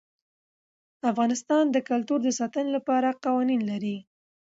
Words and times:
افغانستان 1.11 1.63
د 1.71 1.77
کلتور 1.89 2.19
د 2.23 2.29
ساتنې 2.39 2.69
لپاره 2.77 3.17
قوانین 3.23 3.61
لري. 3.71 3.97